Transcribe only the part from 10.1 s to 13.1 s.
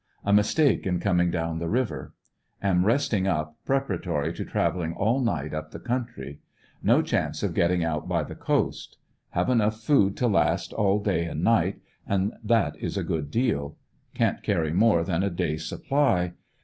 to last all day and night, and that is a